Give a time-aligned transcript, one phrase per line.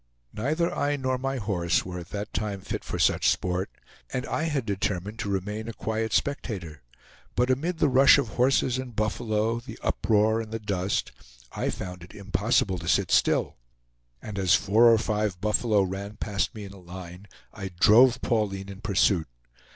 [0.33, 3.69] Neither I nor my horse were at that time fit for such sport,
[4.11, 6.81] and I had determined to remain a quiet spectator;
[7.35, 11.11] but amid the rush of horses and buffalo, the uproar and the dust,
[11.51, 13.57] I found it impossible to sit still;
[14.23, 18.69] and as four or five buffalo ran past me in a line, I drove Pauline
[18.69, 19.27] in pursuit.